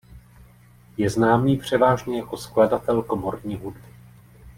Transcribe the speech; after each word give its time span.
Je 0.97 1.09
známý 1.09 1.57
převážně 1.57 2.17
jako 2.17 2.37
skladatel 2.37 3.03
komorní 3.03 3.55
hudby. 3.55 3.83